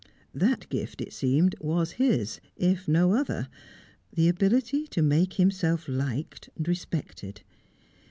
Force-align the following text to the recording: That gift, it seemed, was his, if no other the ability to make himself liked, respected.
That 0.33 0.67
gift, 0.69 0.99
it 0.99 1.13
seemed, 1.13 1.53
was 1.61 1.91
his, 1.91 2.39
if 2.55 2.87
no 2.87 3.13
other 3.13 3.49
the 4.11 4.29
ability 4.29 4.87
to 4.87 5.03
make 5.03 5.33
himself 5.33 5.87
liked, 5.87 6.49
respected. 6.57 7.43